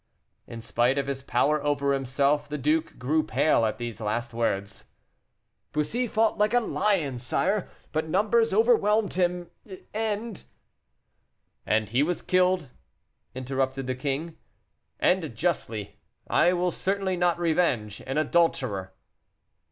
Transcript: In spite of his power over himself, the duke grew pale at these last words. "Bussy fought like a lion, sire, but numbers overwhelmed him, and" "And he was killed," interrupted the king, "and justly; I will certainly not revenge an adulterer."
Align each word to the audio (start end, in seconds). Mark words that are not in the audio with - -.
In 0.47 0.61
spite 0.61 0.97
of 0.97 1.05
his 1.05 1.21
power 1.21 1.63
over 1.63 1.93
himself, 1.93 2.49
the 2.49 2.57
duke 2.57 2.97
grew 2.97 3.21
pale 3.21 3.65
at 3.65 3.77
these 3.77 4.01
last 4.01 4.33
words. 4.33 4.85
"Bussy 5.73 6.07
fought 6.07 6.39
like 6.39 6.55
a 6.55 6.59
lion, 6.59 7.19
sire, 7.19 7.69
but 7.91 8.07
numbers 8.09 8.51
overwhelmed 8.51 9.13
him, 9.13 9.51
and" 9.93 10.43
"And 11.67 11.89
he 11.89 12.01
was 12.01 12.23
killed," 12.23 12.69
interrupted 13.35 13.85
the 13.85 13.93
king, 13.93 14.37
"and 14.99 15.35
justly; 15.35 15.99
I 16.27 16.51
will 16.53 16.71
certainly 16.71 17.15
not 17.15 17.37
revenge 17.37 18.01
an 18.07 18.17
adulterer." 18.17 18.95